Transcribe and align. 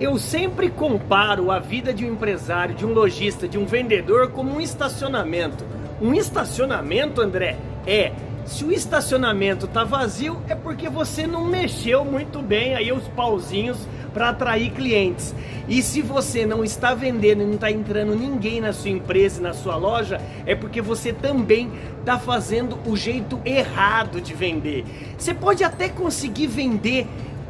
Eu 0.00 0.16
sempre 0.16 0.70
comparo 0.70 1.50
a 1.50 1.58
vida 1.58 1.92
de 1.92 2.06
um 2.06 2.14
empresário, 2.14 2.74
de 2.74 2.86
um 2.86 2.92
lojista, 2.94 3.46
de 3.46 3.58
um 3.58 3.66
vendedor 3.66 4.30
como 4.30 4.56
um 4.56 4.58
estacionamento. 4.58 5.62
Um 6.00 6.14
estacionamento, 6.14 7.20
André, 7.20 7.58
é 7.86 8.10
se 8.46 8.64
o 8.64 8.72
estacionamento 8.72 9.66
tá 9.66 9.84
vazio 9.84 10.40
é 10.48 10.54
porque 10.54 10.88
você 10.88 11.26
não 11.26 11.44
mexeu 11.44 12.02
muito 12.02 12.40
bem 12.40 12.74
aí 12.74 12.90
os 12.90 13.06
pauzinhos 13.08 13.86
para 14.14 14.30
atrair 14.30 14.70
clientes. 14.70 15.34
E 15.68 15.82
se 15.82 16.00
você 16.00 16.46
não 16.46 16.64
está 16.64 16.94
vendendo 16.94 17.42
e 17.42 17.46
não 17.46 17.54
está 17.54 17.70
entrando 17.70 18.14
ninguém 18.16 18.58
na 18.58 18.72
sua 18.72 18.90
empresa, 18.90 19.42
na 19.42 19.52
sua 19.52 19.76
loja, 19.76 20.18
é 20.46 20.54
porque 20.54 20.80
você 20.80 21.12
também 21.12 21.70
está 22.00 22.18
fazendo 22.18 22.78
o 22.86 22.96
jeito 22.96 23.38
errado 23.44 24.18
de 24.18 24.32
vender. 24.32 24.86
Você 25.18 25.34
pode 25.34 25.62
até 25.62 25.90
conseguir 25.90 26.46
vender 26.46 27.06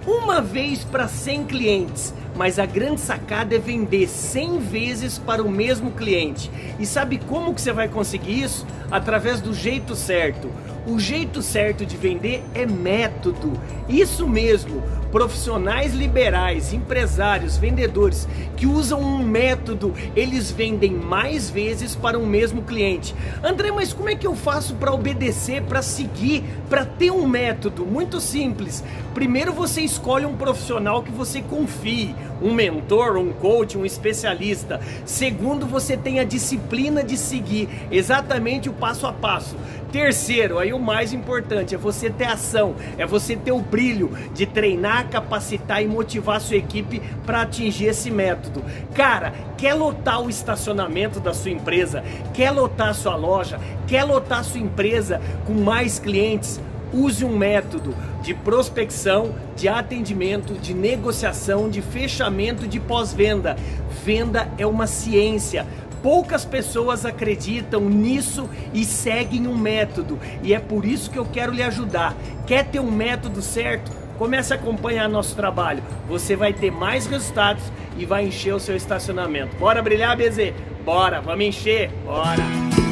uma 0.07 0.41
vez 0.41 0.85
para 0.85 1.07
100 1.07 1.45
clientes, 1.45 2.15
mas 2.41 2.59
a 2.59 2.65
grande 2.65 3.03
sacada 3.03 3.55
é 3.55 3.59
vender 3.59 4.09
100 4.09 4.61
vezes 4.61 5.19
para 5.19 5.43
o 5.43 5.51
mesmo 5.51 5.91
cliente. 5.91 6.51
E 6.79 6.87
sabe 6.87 7.21
como 7.29 7.53
que 7.53 7.61
você 7.61 7.71
vai 7.71 7.87
conseguir 7.87 8.41
isso? 8.41 8.67
Através 8.91 9.43
do 9.43 9.53
jeito 9.53 9.95
certo. 9.95 10.51
O 10.87 10.99
jeito 10.99 11.43
certo 11.43 11.85
de 11.85 11.99
vender 11.99 12.43
é 12.55 12.65
método. 12.65 13.53
Isso 13.87 14.27
mesmo 14.27 14.83
profissionais 15.11 15.93
liberais, 15.93 16.73
empresários, 16.73 17.57
vendedores 17.57 18.29
que 18.57 18.67
usam 18.67 19.01
um 19.01 19.19
método, 19.19 19.93
eles 20.15 20.51
vendem 20.51 20.93
mais 20.93 21.51
vezes 21.51 21.95
para 21.95 22.19
um 22.19 22.27
mesmo 22.27 22.63
cliente. 22.63 23.15
André, 23.43 23.71
mas 23.71 23.93
como 23.93 24.09
é 24.09 24.15
que 24.15 24.27
eu 24.27 24.35
faço 24.35 24.75
para 24.75 24.93
obedecer, 24.93 25.63
para 25.63 25.83
seguir, 25.83 26.45
para 26.69 26.85
ter 26.85 27.11
um 27.11 27.27
método? 27.27 27.85
Muito 27.85 28.21
simples. 28.21 28.85
Primeiro 29.15 29.53
você 29.53 29.81
escolhe 29.81 30.25
um 30.25 30.37
profissional 30.37 31.03
que 31.03 31.11
você 31.11 31.43
confie, 31.43 32.15
um 32.41 32.53
mentor, 32.53 33.17
um 33.17 33.33
coach, 33.33 33.77
um 33.77 33.85
especialista. 33.85 34.81
Segundo, 35.05 35.67
você 35.67 35.97
tem 35.97 36.21
a 36.21 36.25
disciplina 36.25 37.03
de 37.03 37.17
seguir 37.17 37.69
exatamente 37.91 38.69
o 38.69 38.73
passo 38.73 39.07
a 39.07 39.13
passo. 39.13 39.57
Terceiro, 39.93 40.59
aí 40.59 40.73
o 40.73 40.79
mais 40.79 41.13
importante 41.13 41.75
é 41.75 41.79
você 41.79 42.09
ter 42.09 42.27
ação, 42.27 42.77
é 42.97 43.05
você 43.05 43.35
ter 43.35 43.51
o 43.51 43.59
brilho 43.59 44.13
de 44.33 44.47
treinar, 44.47 45.09
capacitar 45.09 45.83
e 45.83 45.89
motivar 45.89 46.37
a 46.37 46.41
sua 46.41 46.57
equipe 46.57 47.03
para 47.27 47.43
atingir 47.43 47.87
esse 47.87 48.09
método. 48.09 48.65
Cara, 48.95 49.33
quer 49.59 49.75
lotar 49.75 50.23
o 50.23 50.31
estacionamento 50.31 51.19
da 51.19 51.35
sua 51.35 51.51
empresa, 51.51 52.05
quer 52.33 52.53
lotar 52.53 52.91
a 52.91 52.95
sua 52.95 53.17
loja, 53.17 53.59
quer 53.89 54.05
lotar 54.05 54.41
a 54.41 54.45
sua 54.45 54.61
empresa 54.61 55.21
com 55.45 55.55
mais 55.55 55.99
clientes? 55.99 56.61
Use 56.93 57.25
um 57.25 57.37
método 57.37 57.95
de 58.23 58.35
prospecção, 58.35 59.35
de 59.57 59.69
atendimento, 59.69 60.55
de 60.55 60.75
negociação, 60.75 61.69
de 61.69 61.81
fechamento, 61.81 62.67
de 62.67 62.81
pós-venda. 62.81 63.57
Venda 64.05 64.49
é 64.59 64.67
uma 64.67 64.87
ciência. 64.87 65.67
Poucas 66.03 66.45
pessoas 66.45 67.05
acreditam 67.05 67.83
nisso 67.83 68.49
e 68.73 68.85
seguem 68.85 69.47
um 69.47 69.57
método, 69.57 70.19
e 70.43 70.55
é 70.55 70.59
por 70.59 70.87
isso 70.87 71.11
que 71.11 71.19
eu 71.19 71.27
quero 71.27 71.53
lhe 71.53 71.63
ajudar. 71.63 72.17
Quer 72.47 72.65
ter 72.65 72.81
um 72.81 72.91
método 72.91 73.43
certo? 73.43 73.93
Comece 74.17 74.53
a 74.53 74.57
acompanhar 74.57 75.09
nosso 75.09 75.37
trabalho. 75.37 75.83
Você 76.09 76.37
vai 76.37 76.53
ter 76.53 76.71
mais 76.71 77.07
resultados 77.07 77.65
e 77.97 78.05
vai 78.05 78.27
encher 78.27 78.55
o 78.55 78.61
seu 78.61 78.77
estacionamento. 78.77 79.57
Bora 79.57 79.83
brilhar, 79.83 80.17
BZ? 80.17 80.53
Bora, 80.85 81.21
vamos 81.21 81.45
encher. 81.45 81.91
Bora. 82.05 82.90